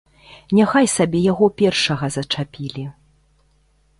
[0.59, 2.87] Няхай сабе яго першага зачапілі.